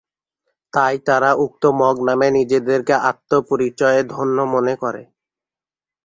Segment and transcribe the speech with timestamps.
[0.73, 5.03] তাই তারা উক্ত মগ নামে নিজেদেরকে আত্ম পরিচয়ে ধন্য মনে করে।